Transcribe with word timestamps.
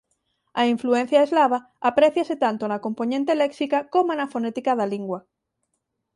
A 0.61 0.63
influencia 0.73 1.23
eslava 1.25 1.59
apréciase 1.89 2.35
tanto 2.43 2.63
na 2.67 2.81
compoñente 2.85 3.37
léxica 3.41 3.79
coma 3.93 4.13
na 4.19 4.31
fonética 4.33 4.71
da 4.79 4.89
lingua. 4.93 5.19